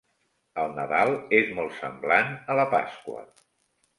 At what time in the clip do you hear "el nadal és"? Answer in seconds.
0.61-1.51